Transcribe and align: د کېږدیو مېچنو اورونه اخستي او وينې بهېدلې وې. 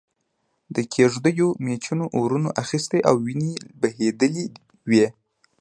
د 0.75 0.77
کېږدیو 0.93 1.47
مېچنو 1.65 2.05
اورونه 2.17 2.49
اخستي 2.61 2.99
او 3.09 3.15
وينې 3.25 3.51
بهېدلې 3.81 4.45
وې. 4.89 5.07